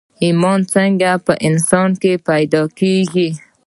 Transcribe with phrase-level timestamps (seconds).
[0.23, 3.29] ايمان څنګه په انسان کې پيدا کېږي